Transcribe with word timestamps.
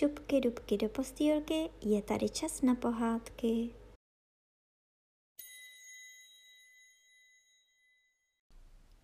šupky 0.00 0.40
dubky 0.40 0.76
do 0.76 0.88
postýlky, 0.88 1.70
je 1.80 2.02
tady 2.02 2.28
čas 2.28 2.62
na 2.62 2.74
pohádky. 2.74 3.74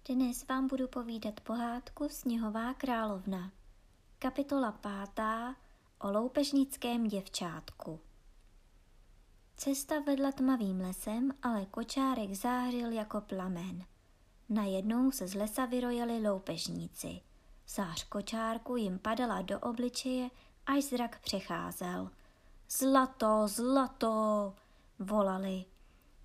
Dnes 0.08 0.46
vám 0.48 0.66
budu 0.66 0.88
povídat 0.88 1.40
pohádku 1.40 2.08
Sněhová 2.08 2.74
královna. 2.74 3.52
Kapitola 4.18 4.72
pátá 4.72 5.56
o 5.98 6.10
loupežnickém 6.10 7.04
děvčátku. 7.04 8.00
Cesta 9.56 10.00
vedla 10.00 10.32
tmavým 10.32 10.80
lesem, 10.80 11.30
ale 11.42 11.66
kočárek 11.66 12.34
zářil 12.34 12.92
jako 12.92 13.20
plamen. 13.20 13.84
Najednou 14.48 15.10
se 15.10 15.28
z 15.28 15.34
lesa 15.34 15.66
vyrojili 15.66 16.28
loupežníci. 16.28 17.20
Zář 17.68 18.04
kočárku 18.04 18.76
jim 18.76 18.98
padala 18.98 19.42
do 19.42 19.60
obličeje, 19.60 20.30
až 20.66 20.84
zrak 20.84 21.20
přecházel. 21.20 22.10
Zlato, 22.70 23.42
zlato, 23.48 24.54
volali. 24.98 25.64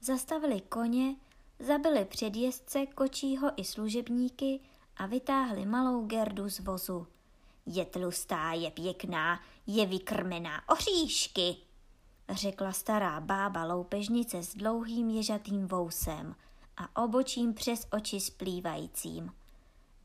Zastavili 0.02 0.62
koně, 0.62 1.16
zabili 1.60 2.06
předjezdce, 2.06 2.86
kočího 2.86 3.52
i 3.56 3.66
služebníky 3.66 4.60
a 4.98 5.06
vytáhli 5.06 5.66
malou 5.66 6.06
Gerdu 6.06 6.50
z 6.50 6.60
vozu. 6.60 7.08
Je 7.66 7.86
tlustá, 7.86 8.54
je 8.54 8.72
pěkná, 8.72 9.40
je 9.68 9.86
vykrmená 9.86 10.70
oříšky, 10.70 11.56
řekla 12.30 12.72
stará 12.72 13.20
bába 13.20 13.66
loupežnice 13.66 14.44
s 14.44 14.56
dlouhým 14.56 15.10
ježatým 15.10 15.68
vousem 15.68 16.36
a 16.78 17.04
obočím 17.04 17.54
přes 17.54 17.88
oči 17.92 18.20
splývajícím. 18.20 19.34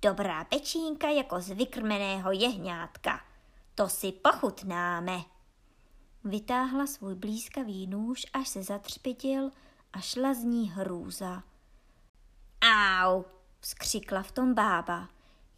Dobrá 0.02 0.44
pečínka 0.44 1.08
jako 1.08 1.40
z 1.40 1.50
vykrmeného 1.50 2.32
jehňátka. 2.32 3.20
To 3.76 3.88
si 3.88 4.12
pochutnáme. 4.12 5.20
Vytáhla 6.24 6.86
svůj 6.86 7.14
blízkavý 7.14 7.86
nůž, 7.86 8.26
až 8.32 8.48
se 8.48 8.62
zatřpitil 8.62 9.50
a 9.92 10.00
šla 10.00 10.34
z 10.34 10.38
ní 10.38 10.70
hrůza. 10.70 11.42
Au, 12.62 13.24
vzkřikla 13.60 14.22
v 14.22 14.32
tom 14.32 14.54
bába. 14.54 15.08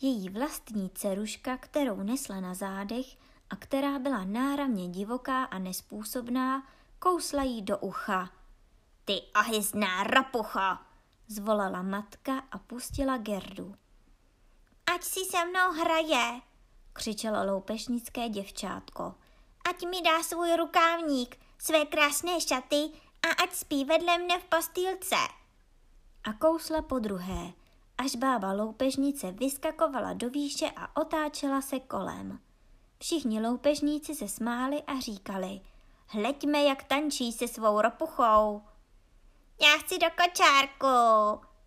Její 0.00 0.28
vlastní 0.28 0.90
ceruška, 0.90 1.56
kterou 1.56 2.02
nesla 2.02 2.40
na 2.40 2.54
zádech 2.54 3.06
a 3.50 3.56
která 3.56 3.98
byla 3.98 4.24
náramně 4.24 4.88
divoká 4.88 5.44
a 5.44 5.58
nespůsobná, 5.58 6.66
kousla 6.98 7.42
jí 7.42 7.62
do 7.62 7.78
ucha. 7.78 8.30
Ty 9.04 9.22
ohyzná 9.40 10.04
rapucha, 10.04 10.86
zvolala 11.28 11.82
matka 11.82 12.38
a 12.50 12.58
pustila 12.58 13.16
Gerdu. 13.16 13.74
Ať 14.94 15.02
si 15.02 15.20
se 15.24 15.44
mnou 15.44 15.72
hraje, 15.72 16.40
křičelo 16.98 17.44
loupešnické 17.52 18.28
děvčátko. 18.28 19.14
Ať 19.70 19.82
mi 19.82 20.02
dá 20.02 20.22
svůj 20.22 20.56
rukávník, 20.56 21.38
své 21.58 21.84
krásné 21.84 22.40
šaty 22.40 22.90
a 23.22 23.42
ať 23.42 23.54
spí 23.54 23.84
vedle 23.84 24.18
mne 24.18 24.38
v 24.38 24.44
postýlce. 24.44 25.16
A 26.24 26.32
kousla 26.32 26.82
po 26.82 26.98
druhé, 26.98 27.52
až 27.98 28.16
bába 28.16 28.52
loupežnice 28.52 29.32
vyskakovala 29.32 30.12
do 30.12 30.30
výše 30.30 30.66
a 30.76 31.00
otáčela 31.00 31.60
se 31.60 31.80
kolem. 31.80 32.38
Všichni 32.98 33.40
loupežníci 33.40 34.14
se 34.14 34.28
smáli 34.28 34.82
a 34.82 35.00
říkali, 35.00 35.60
hleďme, 36.06 36.62
jak 36.62 36.82
tančí 36.82 37.32
se 37.32 37.48
svou 37.48 37.80
ropuchou. 37.80 38.62
Já 39.62 39.78
chci 39.78 39.98
do 39.98 40.06
kočárku, 40.10 40.86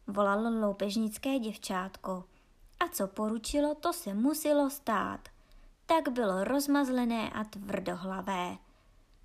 volalo 0.07 0.67
loupežnické 0.67 1.39
děvčátko. 1.39 2.23
A 2.81 2.87
co 2.87 3.07
poručilo, 3.07 3.75
to 3.75 3.93
se 3.93 4.13
muselo 4.13 4.69
stát. 4.69 5.29
Tak 5.85 6.09
bylo 6.09 6.43
rozmazlené 6.43 7.29
a 7.29 7.43
tvrdohlavé. 7.43 8.57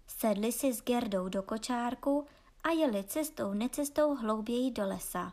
Sedli 0.07 0.53
si 0.53 0.73
s 0.73 0.83
Gerdou 0.83 1.29
do 1.29 1.43
kočárku 1.43 2.27
a 2.65 2.71
jeli 2.71 3.05
cestou 3.05 3.53
necestou 3.53 4.15
hlouběji 4.15 4.71
do 4.71 4.87
lesa. 4.87 5.33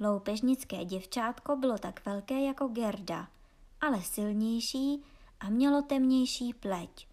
Loupežnické 0.00 0.84
děvčátko 0.84 1.56
bylo 1.56 1.78
tak 1.78 2.06
velké 2.06 2.40
jako 2.40 2.68
Gerda, 2.68 3.28
ale 3.80 4.02
silnější 4.02 5.04
a 5.40 5.48
mělo 5.48 5.82
temnější 5.82 6.54
pleť. 6.54 7.08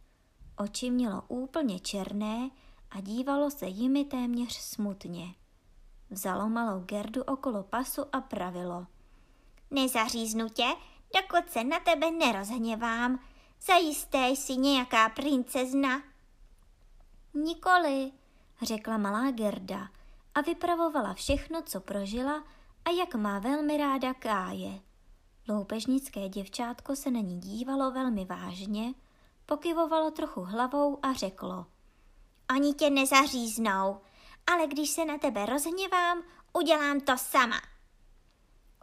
Oči 0.57 0.89
mělo 0.89 1.23
úplně 1.27 1.79
černé 1.79 2.49
a 2.91 3.01
dívalo 3.01 3.51
se 3.51 3.65
jimi 3.65 4.05
téměř 4.05 4.53
smutně. 4.53 5.35
Vzalo 6.09 6.49
malou 6.49 6.83
Gerdu 6.83 7.23
okolo 7.23 7.63
pasu 7.63 8.01
a 8.11 8.21
pravilo. 8.21 8.87
Nezaříznu 9.73 10.49
tě, 10.49 10.67
dokud 11.15 11.51
se 11.51 11.63
na 11.63 11.79
tebe 11.79 12.11
nerozhněvám. 12.11 13.19
Zajisté 13.61 14.27
jsi 14.27 14.57
nějaká 14.57 15.09
princezna. 15.09 16.01
Nikoli, 17.33 18.11
řekla 18.61 18.97
malá 18.97 19.31
Gerda 19.31 19.87
a 20.35 20.41
vypravovala 20.41 21.13
všechno, 21.13 21.61
co 21.61 21.79
prožila 21.79 22.43
a 22.85 22.89
jak 22.89 23.15
má 23.15 23.39
velmi 23.39 23.77
ráda 23.77 24.13
Káje. 24.13 24.79
Loupežnické 25.49 26.29
děvčátko 26.29 26.95
se 26.95 27.11
na 27.11 27.19
ní 27.19 27.39
dívalo 27.39 27.91
velmi 27.91 28.25
vážně, 28.25 28.93
pokyvovalo 29.45 30.11
trochu 30.11 30.41
hlavou 30.41 30.99
a 31.05 31.13
řeklo. 31.13 31.65
Ani 32.47 32.73
tě 32.73 32.89
nezaříznou, 32.89 34.01
ale 34.47 34.67
když 34.67 34.89
se 34.89 35.05
na 35.05 35.17
tebe 35.17 35.45
rozhněvám, 35.45 36.23
udělám 36.53 37.01
to 37.01 37.17
sama. 37.17 37.72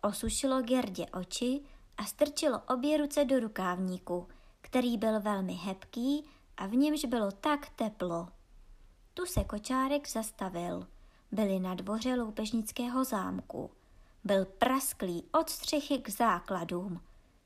Osušilo 0.02 0.62
Gerdě 0.62 1.06
oči 1.06 1.60
a 1.96 2.04
strčilo 2.04 2.62
obě 2.68 2.98
ruce 2.98 3.24
do 3.24 3.40
rukávníku, 3.40 4.28
který 4.60 4.98
byl 4.98 5.20
velmi 5.20 5.52
hebký 5.52 6.24
a 6.56 6.66
v 6.66 6.74
němž 6.74 7.04
bylo 7.04 7.30
tak 7.30 7.68
teplo. 7.68 8.28
Tu 9.14 9.26
se 9.26 9.44
kočárek 9.44 10.08
zastavil. 10.08 10.86
Byli 11.32 11.60
na 11.60 11.74
dvoře 11.74 12.14
loupežnického 12.14 13.04
zámku. 13.04 13.70
Byl 14.24 14.44
prasklý 14.44 15.24
od 15.32 15.50
střechy 15.50 15.98
k 15.98 16.08
základům. 16.08 17.00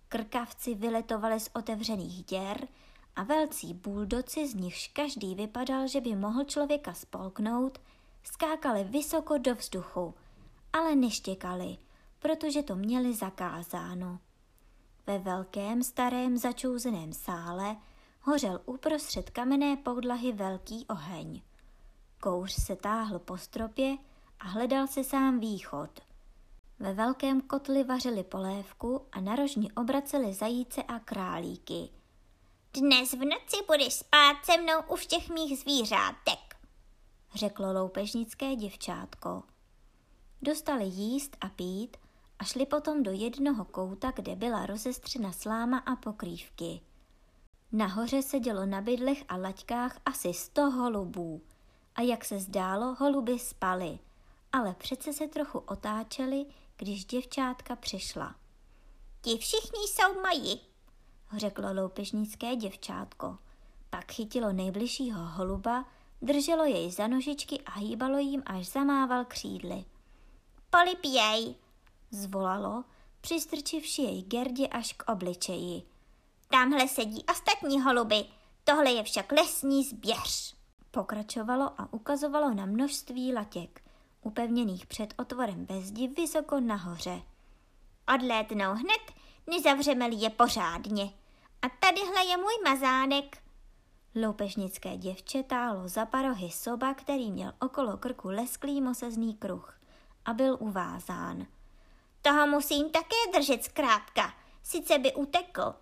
Krkavci 0.09 0.75
vyletovali 0.75 1.41
z 1.41 1.51
otevřených 1.55 2.25
děr 2.25 2.69
a 3.17 3.23
velcí 3.23 3.75
buldoci, 3.75 4.49
z 4.49 4.55
nichž 4.55 4.89
každý 4.89 5.35
vypadal, 5.35 5.89
že 5.89 6.01
by 6.01 6.17
mohl 6.17 6.45
člověka 6.45 6.95
spolknout, 6.95 7.79
skákali 8.23 8.85
vysoko 8.85 9.39
do 9.39 9.55
vzduchu, 9.55 10.15
ale 10.73 10.95
neštěkali, 10.95 11.79
protože 12.25 12.63
to 12.63 12.77
měli 12.77 13.15
zakázáno. 13.15 14.19
Ve 15.07 15.19
velkém 15.19 15.83
starém 15.83 16.39
začouzeném 16.39 17.13
sále 17.13 17.77
hořel 18.21 18.61
uprostřed 18.67 19.31
kamenné 19.31 19.77
podlahy 19.77 20.33
velký 20.33 20.87
oheň. 20.89 21.43
Kouř 22.21 22.53
se 22.53 22.77
táhl 22.77 23.19
po 23.19 23.39
stropě 23.39 23.97
a 24.41 24.49
hledal 24.49 24.87
se 24.87 25.05
sám 25.05 25.41
východ. 25.41 26.01
Ve 26.79 26.95
velkém 26.95 27.41
kotli 27.41 27.85
vařili 27.85 28.25
polévku 28.25 29.07
a 29.13 29.21
na 29.21 29.37
rožni 29.37 29.73
obraceli 29.73 30.35
zajíce 30.35 30.83
a 30.83 30.99
králíky. 30.99 31.89
Dnes 32.73 33.13
v 33.13 33.25
noci 33.25 33.57
budeš 33.67 33.95
spát 33.95 34.45
se 34.45 34.57
mnou 34.57 34.81
u 34.93 34.97
všech 34.97 35.31
mých 35.31 35.59
zvířátek, 35.59 36.57
řeklo 37.35 37.73
loupežnické 37.73 38.57
děvčátko. 38.57 39.43
Dostali 40.43 40.85
jíst 40.85 41.37
a 41.41 41.49
pít 41.49 41.97
a 42.45 42.47
šli 42.47 42.67
potom 42.67 43.03
do 43.03 43.11
jednoho 43.11 43.65
kouta, 43.65 44.11
kde 44.11 44.37
byla 44.37 44.67
rozestřena 44.67 45.33
sláma 45.33 45.79
a 45.79 45.97
pokrývky. 45.97 46.81
Nahoře 47.73 48.23
sedělo 48.23 48.67
na 48.67 48.81
bydlech 48.81 49.25
a 49.29 49.37
laťkách 49.37 49.99
asi 50.07 50.35
sto 50.35 50.71
holubů 50.71 51.43
a 51.95 52.03
jak 52.03 52.25
se 52.25 52.39
zdálo, 52.39 52.95
holuby 52.95 53.39
spaly, 53.39 53.99
ale 54.53 54.75
přece 54.75 55.13
se 55.13 55.29
trochu 55.29 55.59
otáčely, 55.59 56.47
když 56.77 57.05
děvčátka 57.05 57.77
přišla. 57.77 58.35
Ti 59.21 59.39
všichni 59.39 59.89
jsou 59.89 60.15
moji, 60.15 60.61
řeklo 61.37 61.73
loupežnické 61.73 62.57
děvčátko. 62.57 63.39
Pak 63.91 64.13
chytilo 64.13 64.53
nejbližšího 64.53 65.25
holuba, 65.25 65.85
drželo 66.23 66.65
jej 66.65 66.91
za 66.91 67.07
nožičky 67.07 67.61
a 67.61 67.79
hýbalo 67.79 68.19
jim, 68.19 68.43
až 68.47 68.67
zamával 68.67 69.25
křídly. 69.25 69.85
Polipěj, 70.71 71.55
zvolalo, 72.15 72.85
přistrčivši 73.21 74.03
jej 74.03 74.23
Gerdě 74.23 74.67
až 74.67 74.93
k 74.93 75.13
obličeji. 75.13 75.83
Tamhle 76.51 76.89
sedí 76.89 77.25
ostatní 77.31 77.81
holuby, 77.81 78.25
tohle 78.65 78.91
je 78.91 79.03
však 79.03 79.33
lesní 79.33 79.85
zběř. 79.85 80.55
Pokračovalo 80.91 81.81
a 81.81 81.93
ukazovalo 81.93 82.55
na 82.55 82.67
množství 82.67 83.35
latěk, 83.35 83.83
upevněných 84.23 84.87
před 84.87 85.15
otvorem 85.19 85.67
ve 85.67 85.81
zdi 85.81 86.09
vysoko 86.09 86.61
nahoře. 86.61 87.23
Odlétnou 88.15 88.73
hned, 88.73 89.13
nezavřeme-li 89.47 90.17
je 90.17 90.31
pořádně. 90.31 91.13
A 91.63 91.69
tadyhle 91.69 92.25
je 92.25 92.37
můj 92.37 92.55
mazánek. 92.65 93.39
Loupežnické 94.15 94.97
děvče 94.97 95.43
tálo 95.43 95.89
za 95.89 96.07
parohy 96.07 96.51
soba, 96.51 96.95
který 96.95 97.31
měl 97.31 97.53
okolo 97.61 97.97
krku 97.97 98.29
lesklý 98.29 98.81
mosezný 98.81 99.35
kruh 99.35 99.81
a 100.25 100.33
byl 100.33 100.57
uvázán. 100.61 101.47
Toho 102.27 102.47
musím 102.47 102.91
také 102.91 103.39
držet 103.39 103.65
zkrátka, 103.65 104.35
sice 104.63 104.99
by 104.99 105.15
utekl. 105.15 105.75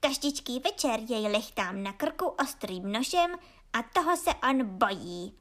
Každičký 0.00 0.60
večer 0.60 1.00
jej 1.08 1.28
lechtám 1.28 1.82
na 1.82 1.92
krku 1.92 2.26
ostrým 2.26 2.92
nožem 2.92 3.36
a 3.72 3.82
toho 3.82 4.16
se 4.16 4.30
on 4.50 4.78
bojí. 4.78 5.34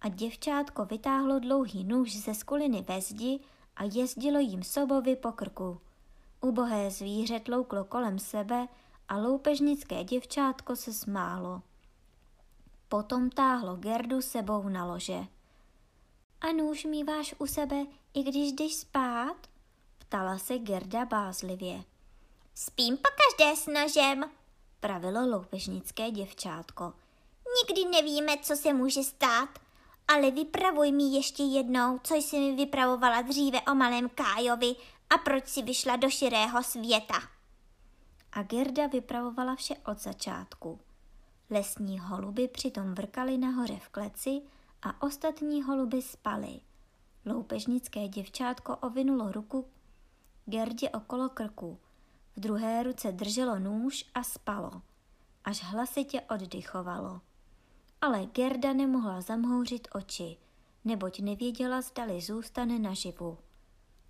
A 0.00 0.08
děvčátko 0.08 0.84
vytáhlo 0.84 1.38
dlouhý 1.38 1.84
nůž 1.84 2.16
ze 2.16 2.34
skuliny 2.34 2.82
ve 2.82 3.00
zdi 3.00 3.40
a 3.76 3.84
jezdilo 3.84 4.38
jim 4.38 4.62
sobovi 4.62 5.16
po 5.16 5.32
krku. 5.32 5.80
Ubohé 6.40 6.90
zvíře 6.90 7.40
tlouklo 7.40 7.84
kolem 7.84 8.18
sebe 8.18 8.68
a 9.08 9.16
loupežnické 9.16 10.04
děvčátko 10.04 10.76
se 10.76 10.92
smálo. 10.92 11.62
Potom 12.88 13.30
táhlo 13.30 13.76
Gerdu 13.76 14.22
sebou 14.22 14.68
na 14.68 14.84
lože. 14.84 15.26
A 16.40 16.52
nůž 16.52 16.84
míváš 16.84 17.34
u 17.38 17.46
sebe, 17.46 17.86
i 18.14 18.22
když 18.22 18.52
jdeš 18.52 18.74
spát? 18.74 19.57
Ptala 20.08 20.38
se 20.38 20.58
Gerda 20.58 21.04
bázlivě. 21.04 21.84
Spím 22.54 22.96
po 22.96 23.02
každé 23.02 23.56
s 23.56 23.66
nožem, 23.66 24.30
pravilo 24.80 25.26
loupežnické 25.26 26.10
děvčátko. 26.10 26.92
Nikdy 27.56 27.90
nevíme, 27.90 28.36
co 28.42 28.56
se 28.56 28.72
může 28.72 29.02
stát, 29.04 29.48
ale 30.08 30.30
vypravuj 30.30 30.92
mi 30.92 31.04
ještě 31.04 31.42
jednou, 31.42 31.98
co 32.04 32.14
jsi 32.14 32.38
mi 32.38 32.56
vypravovala 32.56 33.22
dříve 33.22 33.60
o 33.60 33.74
malém 33.74 34.08
Kájovi 34.08 34.76
a 35.10 35.18
proč 35.18 35.48
si 35.48 35.62
vyšla 35.62 35.96
do 35.96 36.10
širého 36.10 36.62
světa. 36.62 37.20
A 38.32 38.42
Gerda 38.42 38.86
vypravovala 38.86 39.54
vše 39.54 39.74
od 39.86 39.98
začátku. 39.98 40.80
Lesní 41.50 41.98
holuby 41.98 42.48
přitom 42.48 42.94
vrkaly 42.94 43.38
nahoře 43.38 43.78
v 43.82 43.88
kleci 43.88 44.42
a 44.82 45.02
ostatní 45.02 45.62
holuby 45.62 46.02
spaly. 46.02 46.60
Loupežnické 47.26 48.08
děvčátko 48.08 48.76
ovinulo 48.76 49.32
ruku 49.32 49.66
Gerdě 50.48 50.90
okolo 50.90 51.28
krku. 51.28 51.78
V 52.36 52.40
druhé 52.40 52.82
ruce 52.82 53.12
drželo 53.12 53.58
nůž 53.58 54.04
a 54.14 54.22
spalo, 54.22 54.82
až 55.44 55.62
hlasitě 55.64 56.20
oddychovalo. 56.20 57.20
Ale 58.00 58.26
Gerda 58.26 58.72
nemohla 58.72 59.20
zamhouřit 59.20 59.88
oči, 59.94 60.36
neboť 60.84 61.20
nevěděla, 61.20 61.80
zdali 61.80 62.20
zůstane 62.20 62.78
naživu. 62.78 63.38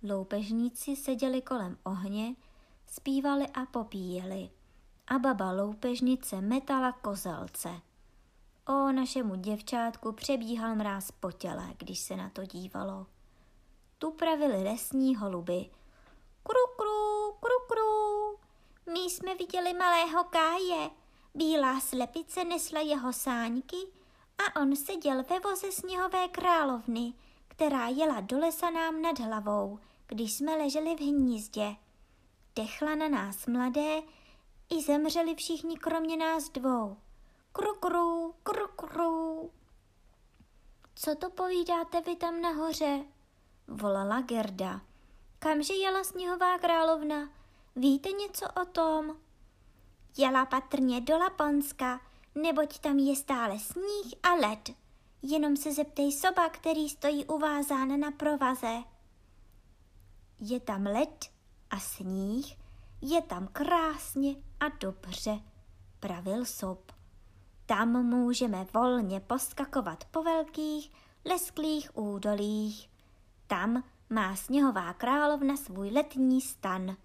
Loupežníci 0.03 0.95
seděli 0.95 1.41
kolem 1.41 1.77
ohně, 1.83 2.35
zpívali 2.85 3.47
a 3.47 3.65
popíjeli. 3.65 4.49
A 5.07 5.19
baba 5.19 5.51
loupežnice 5.51 6.41
metala 6.41 6.91
kozelce. 6.91 7.69
O 8.67 8.91
našemu 8.91 9.35
děvčátku 9.35 10.11
přebíhal 10.11 10.75
mráz 10.75 11.11
po 11.11 11.31
těle, 11.31 11.73
když 11.77 11.99
se 11.99 12.15
na 12.15 12.29
to 12.29 12.45
dívalo. 12.45 13.07
Tu 13.97 14.11
pravili 14.11 14.63
lesní 14.63 15.15
holuby. 15.15 15.69
Kru, 16.49 16.75
kru, 16.77 17.31
kru, 17.39 17.55
kru. 17.67 18.37
My 18.93 18.99
jsme 18.99 19.35
viděli 19.35 19.73
malého 19.73 20.23
káje. 20.23 20.89
Bílá 21.33 21.79
slepice 21.79 22.43
nesla 22.43 22.79
jeho 22.79 23.13
sáňky 23.13 23.77
a 24.37 24.61
on 24.61 24.75
seděl 24.75 25.23
ve 25.23 25.39
voze 25.39 25.71
sněhové 25.71 26.27
královny, 26.27 27.13
která 27.47 27.87
jela 27.87 28.21
do 28.21 28.39
lesa 28.39 28.69
nám 28.69 29.01
nad 29.01 29.19
hlavou, 29.19 29.79
když 30.07 30.33
jsme 30.33 30.55
leželi 30.55 30.95
v 30.95 30.99
hnízdě. 30.99 31.75
Dechla 32.55 32.95
na 32.95 33.07
nás 33.07 33.45
mladé, 33.45 34.01
i 34.69 34.81
zemřeli 34.81 35.35
všichni 35.35 35.77
kromě 35.77 36.17
nás 36.17 36.49
dvou. 36.49 36.97
Kru, 37.51 37.75
kru, 37.75 38.35
kru, 38.43 38.67
kru. 38.67 39.51
Co 40.95 41.15
to 41.15 41.29
povídáte 41.29 42.01
vy 42.01 42.15
tam 42.15 42.41
nahoře? 42.41 43.05
Volala 43.67 44.21
Gerda. 44.21 44.88
Kamže 45.39 45.73
jela 45.73 46.03
sněhová 46.03 46.57
královna? 46.57 47.29
Víte 47.75 48.11
něco 48.11 48.45
o 48.61 48.65
tom? 48.65 49.17
Jela 50.17 50.45
patrně 50.45 51.01
do 51.01 51.17
Laponska, 51.17 52.01
neboť 52.35 52.79
tam 52.79 52.99
je 52.99 53.15
stále 53.15 53.59
sníh 53.59 54.13
a 54.23 54.33
led. 54.33 54.69
Jenom 55.21 55.57
se 55.57 55.73
zeptej 55.73 56.11
soba, 56.11 56.49
který 56.49 56.89
stojí 56.89 57.25
uvázán 57.25 57.99
na 57.99 58.11
provaze. 58.11 58.77
Je 60.39 60.59
tam 60.59 60.85
led 60.85 61.25
a 61.69 61.79
sníh, 61.79 62.57
je 63.01 63.21
tam 63.21 63.47
krásně 63.47 64.35
a 64.59 64.69
dobře, 64.79 65.39
pravil 65.99 66.45
sob. 66.45 66.91
Tam 67.65 68.05
můžeme 68.05 68.67
volně 68.73 69.19
poskakovat 69.19 70.05
po 70.05 70.23
velkých, 70.23 70.91
lesklých 71.25 71.97
údolích. 71.97 72.89
Tam 73.47 73.83
má 74.09 74.35
sněhová 74.35 74.93
královna 74.93 75.57
svůj 75.57 75.89
letní 75.89 76.41
stan, 76.41 76.97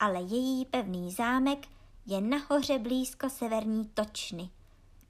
ale 0.00 0.20
její 0.20 0.64
pevný 0.64 1.12
zámek 1.12 1.66
je 2.06 2.20
nahoře 2.20 2.78
blízko 2.78 3.30
severní 3.30 3.88
točny, 3.88 4.50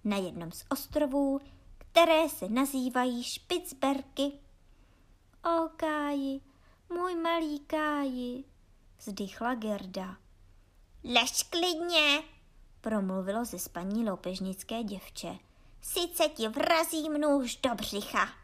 na 0.05 0.17
jednom 0.17 0.52
z 0.52 0.64
ostrovů, 0.70 1.41
které 1.79 2.29
se 2.29 2.49
nazývají 2.49 3.25
Špicberky. 3.25 4.32
O 5.44 5.69
Káji, 5.76 6.41
můj 6.88 7.14
malý 7.14 7.61
Káji, 7.61 8.44
vzdychla 8.99 9.55
Gerda. 9.55 10.17
Lež 11.05 11.43
klidně, 11.43 12.23
promluvilo 12.81 13.44
ze 13.44 13.58
spaní 13.58 14.11
loupežnické 14.11 14.82
děvče. 14.82 15.38
Sice 15.82 16.29
ti 16.29 16.49
vrazím 16.49 17.12
nůž 17.12 17.56
do 17.56 17.75
břicha. 17.75 18.44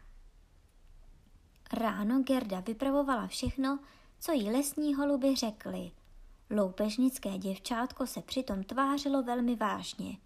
Ráno 1.73 2.23
Gerda 2.23 2.59
vypravovala 2.59 3.27
všechno, 3.27 3.79
co 4.19 4.31
jí 4.31 4.51
lesní 4.51 4.95
holuby 4.95 5.35
řekly. 5.35 5.91
Loupežnické 6.49 7.37
děvčátko 7.37 8.07
se 8.07 8.21
přitom 8.21 8.63
tvářilo 8.63 9.23
velmi 9.23 9.55
vážně. 9.55 10.17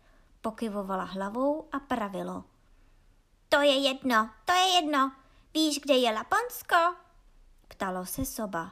Pokyvovala 0.41 1.03
hlavou 1.03 1.67
a 1.71 1.79
pravilo. 1.79 2.43
To 3.49 3.61
je 3.61 3.75
jedno, 3.75 4.29
to 4.45 4.53
je 4.53 4.67
jedno. 4.75 5.11
Víš, 5.53 5.79
kde 5.79 5.93
je 5.93 6.11
Laponsko? 6.11 6.75
Ptalo 7.67 8.05
se 8.05 8.25
soba. 8.25 8.71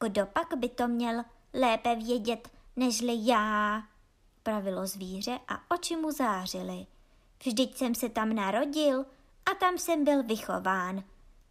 Kdo 0.00 0.26
pak 0.26 0.54
by 0.54 0.68
to 0.68 0.88
měl 0.88 1.24
lépe 1.54 1.96
vědět, 1.96 2.50
nežli 2.76 3.18
já? 3.20 3.82
Pravilo 4.42 4.86
zvíře 4.86 5.38
a 5.48 5.74
oči 5.74 5.96
mu 5.96 6.10
zářily. 6.10 6.86
Vždyť 7.44 7.76
jsem 7.76 7.94
se 7.94 8.08
tam 8.08 8.34
narodil 8.34 9.06
a 9.50 9.54
tam 9.54 9.78
jsem 9.78 10.04
byl 10.04 10.22
vychován. 10.22 11.04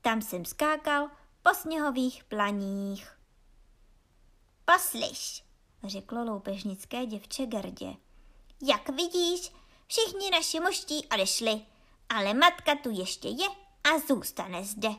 Tam 0.10 0.22
jsem 0.22 0.46
skákal 0.46 1.10
po 1.44 1.54
sněhových 1.54 2.24
planích. 2.24 3.18
Poslyš, 4.66 5.44
řeklo 5.84 6.24
loupežnické 6.24 7.06
děvče 7.06 7.46
Gerdě. 7.46 7.94
Jak 8.62 8.90
vidíš, 8.90 9.54
všichni 9.88 10.32
naši 10.32 10.60
muští 10.60 11.08
odešli, 11.14 11.62
ale 12.10 12.34
matka 12.34 12.76
tu 12.76 12.90
ještě 13.00 13.28
je 13.28 13.48
a 13.84 14.00
zůstane 14.08 14.64
zde. 14.64 14.90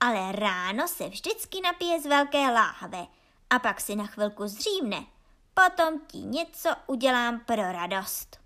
Ale 0.00 0.32
ráno 0.32 0.88
se 0.88 1.08
vždycky 1.08 1.60
napije 1.60 2.00
z 2.00 2.06
velké 2.06 2.50
láhve 2.50 3.06
a 3.50 3.58
pak 3.58 3.80
si 3.80 3.96
na 3.96 4.06
chvilku 4.06 4.48
zřívne. 4.48 5.06
Potom 5.54 6.00
ti 6.06 6.18
něco 6.18 6.68
udělám 6.86 7.40
pro 7.40 7.72
radost. 7.72 8.40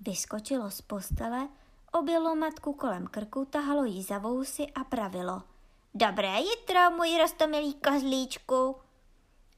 Vyskočilo 0.00 0.70
z 0.70 0.80
postele, 0.80 1.48
objelo 1.94 2.34
matku 2.34 2.72
kolem 2.72 3.06
krku, 3.06 3.44
tahalo 3.44 3.84
jí 3.84 4.02
za 4.02 4.18
vousy 4.18 4.66
a 4.74 4.84
pravilo. 4.84 5.42
Dobré 5.94 6.40
jitro, 6.40 6.90
můj 6.96 7.18
rostomilý 7.18 7.74
kozlíčku 7.74 8.76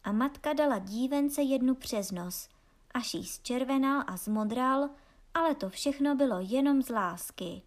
a 0.04 0.12
matka 0.12 0.52
dala 0.52 0.78
dívence 0.78 1.42
jednu 1.42 1.74
přes 1.74 2.10
nos, 2.10 2.48
až 2.94 3.14
jí 3.14 3.26
zčervenal 3.26 4.04
a 4.06 4.16
zmodral, 4.16 4.88
ale 5.34 5.54
to 5.54 5.70
všechno 5.70 6.14
bylo 6.14 6.36
jenom 6.40 6.82
z 6.82 6.88
lásky. 6.88 7.62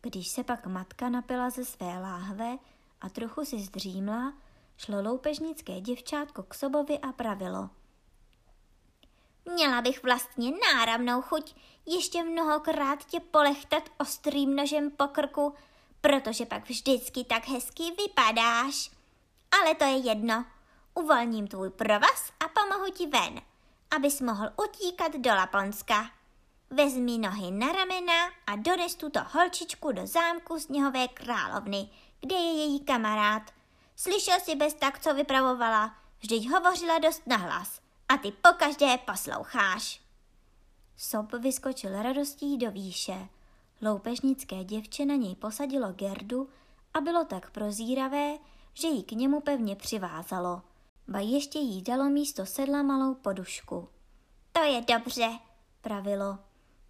Když 0.00 0.28
se 0.28 0.44
pak 0.44 0.66
matka 0.66 1.08
napila 1.08 1.50
ze 1.50 1.64
své 1.64 1.98
láhve 1.98 2.58
a 3.00 3.08
trochu 3.08 3.44
si 3.44 3.58
zdřímla, 3.58 4.32
šlo 4.76 5.02
loupežnické 5.02 5.80
děvčátko 5.80 6.42
k 6.42 6.54
sobovi 6.54 6.98
a 6.98 7.12
pravilo. 7.12 7.70
Měla 9.66 9.82
bych 9.82 10.02
vlastně 10.02 10.50
náramnou 10.50 11.22
chuť 11.22 11.54
ještě 11.86 12.22
mnohokrát 12.22 13.04
tě 13.04 13.20
polechtat 13.20 13.82
ostrým 13.98 14.56
nožem 14.56 14.90
po 14.90 15.08
krku, 15.08 15.54
protože 16.00 16.46
pak 16.46 16.68
vždycky 16.68 17.24
tak 17.24 17.48
hezky 17.48 17.82
vypadáš. 17.98 18.90
Ale 19.60 19.74
to 19.74 19.84
je 19.84 19.96
jedno, 19.96 20.44
Uvolním 20.94 21.46
tvůj 21.46 21.70
provaz 21.70 22.32
a 22.44 22.48
pomohu 22.48 22.92
ti 22.92 23.06
ven, 23.06 23.40
abys 23.96 24.20
mohl 24.20 24.50
utíkat 24.64 25.12
do 25.12 25.30
Laponska. 25.30 26.10
Vezmi 26.70 27.18
nohy 27.18 27.50
na 27.50 27.72
ramena 27.72 28.30
a 28.46 28.56
dones 28.56 28.94
tuto 28.94 29.20
holčičku 29.30 29.92
do 29.92 30.06
zámku 30.06 30.60
sněhové 30.60 31.08
královny, 31.08 31.88
kde 32.20 32.36
je 32.36 32.52
její 32.52 32.80
kamarád. 32.84 33.42
Slyšel 33.96 34.40
si 34.40 34.56
bez 34.56 34.74
tak, 34.74 34.98
co 34.98 35.14
vypravovala, 35.14 35.94
vždyť 36.18 36.50
hovořila 36.50 36.98
dost 36.98 37.26
nahlas 37.26 37.85
a 38.08 38.16
ty 38.16 38.32
pokaždé 38.32 38.98
posloucháš. 38.98 40.00
Sob 40.96 41.32
vyskočil 41.32 42.02
radostí 42.02 42.58
do 42.58 42.70
výše. 42.70 43.28
Loupežnické 43.82 44.64
děvče 44.64 45.04
na 45.04 45.14
něj 45.14 45.34
posadilo 45.34 45.92
Gerdu 45.92 46.48
a 46.94 47.00
bylo 47.00 47.24
tak 47.24 47.50
prozíravé, 47.50 48.38
že 48.74 48.88
ji 48.88 49.02
k 49.02 49.12
němu 49.12 49.40
pevně 49.40 49.76
přivázalo 49.76 50.62
ba 51.08 51.18
ještě 51.20 51.58
jí 51.58 51.82
dalo 51.82 52.04
místo 52.04 52.46
sedla 52.46 52.82
malou 52.82 53.14
podušku. 53.14 53.88
To 54.52 54.62
je 54.62 54.80
dobře, 54.80 55.38
pravilo. 55.80 56.38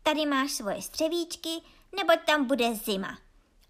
Tady 0.03 0.27
máš 0.27 0.53
svoje 0.53 0.83
střevíčky, 0.83 1.63
neboť 1.97 2.19
tam 2.27 2.45
bude 2.47 2.75
zima. 2.75 3.19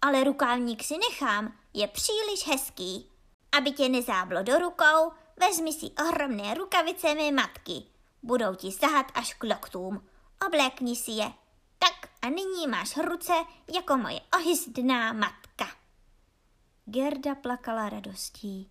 Ale 0.01 0.23
rukávník 0.23 0.83
si 0.83 0.93
nechám, 0.97 1.53
je 1.73 1.87
příliš 1.87 2.47
hezký. 2.47 3.09
Aby 3.57 3.71
tě 3.71 3.89
nezáblo 3.89 4.43
do 4.43 4.59
rukou, 4.59 5.11
vezmi 5.37 5.73
si 5.73 5.91
ohromné 5.91 6.53
rukavice 6.53 7.15
mé 7.15 7.31
matky. 7.31 7.83
Budou 8.23 8.55
ti 8.55 8.71
sahat 8.71 9.05
až 9.13 9.33
k 9.33 9.43
loktům. 9.43 10.07
Oblékni 10.47 10.95
si 10.95 11.11
je. 11.11 11.33
Tak 11.79 12.09
a 12.21 12.29
nyní 12.29 12.67
máš 12.67 12.97
ruce 12.97 13.33
jako 13.75 13.97
moje 13.97 14.19
ohyzdná 14.35 15.13
matka. 15.13 15.67
Gerda 16.85 17.35
plakala 17.35 17.89
radostí. 17.89 18.69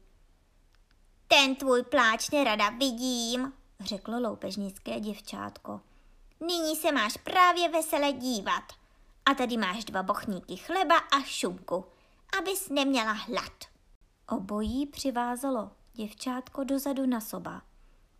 Ten 1.29 1.57
tvůj 1.57 1.83
pláč 1.83 2.31
nerada 2.31 2.69
vidím, 2.69 3.53
řeklo 3.81 4.21
loupežnické 4.21 5.01
děvčátko. 5.01 5.81
Nyní 6.41 6.77
se 6.77 6.93
máš 6.93 7.17
právě 7.17 7.69
vesele 7.69 8.13
dívat. 8.13 8.65
A 9.27 9.35
tady 9.35 9.57
máš 9.57 9.85
dva 9.85 10.03
bochníky 10.03 10.57
chleba 10.57 10.97
a 10.97 11.21
šunku, 11.21 11.85
abys 12.39 12.69
neměla 12.69 13.13
hlad. 13.13 13.53
Obojí 14.29 14.87
přivázalo 14.87 15.71
děvčátko 15.97 16.65
dozadu 16.65 17.07
na 17.07 17.21
soba. 17.21 17.62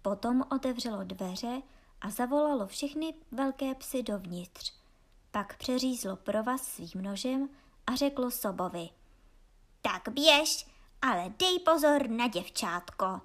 Potom 0.03 0.45
otevřelo 0.51 1.05
dveře 1.05 1.63
a 2.01 2.11
zavolalo 2.11 2.67
všechny 2.67 3.15
velké 3.33 3.75
psy 3.75 4.03
dovnitř. 4.03 4.73
Pak 5.31 5.59
přeřízlo 5.59 6.17
provaz 6.17 6.63
svým 6.63 7.03
nožem 7.03 7.49
a 7.87 7.95
řeklo 7.95 8.31
sobovi. 8.31 8.89
Tak 9.83 10.09
běž, 10.09 10.67
ale 11.03 11.33
dej 11.39 11.59
pozor 11.59 12.09
na 12.09 12.29
děvčátko. 12.29 13.21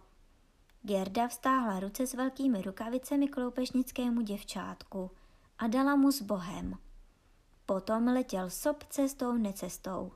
Gerda 0.84 1.28
vstáhla 1.28 1.80
ruce 1.80 2.08
s 2.08 2.14
velkými 2.14 2.62
rukavicemi 2.62 3.28
k 3.28 3.38
loupežnickému 3.38 4.22
děvčátku 4.22 5.12
a 5.60 5.68
dala 5.68 5.96
mu 5.96 6.12
s 6.12 6.22
Bohem. 6.22 6.78
Potom 7.66 8.08
letěl 8.08 8.50
sob 8.50 8.84
cestou 8.84 9.34
necestou, 9.34 10.12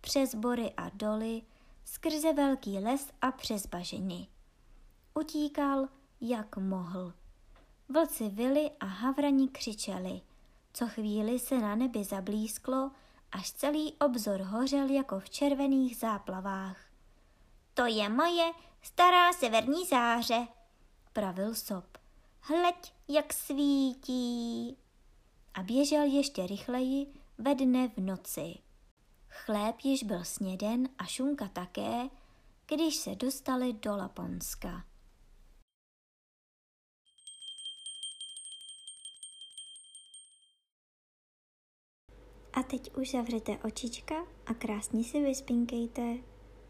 přes 0.00 0.34
bory 0.34 0.72
a 0.76 0.90
doly, 0.94 1.42
skrze 1.84 2.32
velký 2.32 2.78
les 2.78 3.10
a 3.20 3.32
přes 3.32 3.66
bažiny. 3.66 4.26
Utíkal, 5.14 5.88
jak 6.20 6.56
mohl. 6.56 7.12
Vlci 7.88 8.28
vyli 8.28 8.70
a 8.80 8.86
havrani 8.86 9.48
křičeli. 9.48 10.20
Co 10.72 10.88
chvíli 10.88 11.38
se 11.38 11.58
na 11.58 11.74
nebi 11.74 12.04
zablísklo, 12.04 12.90
až 13.32 13.52
celý 13.52 13.92
obzor 13.92 14.40
hořel 14.40 14.88
jako 14.90 15.20
v 15.20 15.30
červených 15.30 15.96
záplavách. 15.96 16.76
To 17.74 17.86
je 17.86 18.08
moje 18.08 18.52
stará 18.82 19.32
severní 19.32 19.86
záře, 19.86 20.48
pravil 21.12 21.54
sop. 21.54 21.98
Hleď, 22.40 22.94
jak 23.08 23.32
svítí. 23.32 24.76
A 25.54 25.62
běžel 25.62 26.02
ještě 26.02 26.46
rychleji 26.46 27.06
ve 27.38 27.54
dne 27.54 27.88
v 27.88 27.98
noci. 27.98 28.54
Chléb 29.34 29.80
již 29.84 30.02
byl 30.02 30.24
sněden 30.24 30.88
a 30.98 31.04
šunka 31.04 31.48
také, 31.48 32.08
když 32.66 32.96
se 32.96 33.14
dostali 33.14 33.72
do 33.72 33.96
Laponska. 33.96 34.84
A 42.52 42.62
teď 42.62 42.96
už 42.96 43.10
zavřete 43.10 43.58
očička 43.58 44.14
a 44.46 44.54
krásně 44.54 45.04
si 45.04 45.22
vyspinkejte. 45.22 46.33